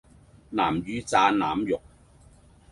[0.03, 0.03] 南
[0.79, 1.79] 乳炸腩肉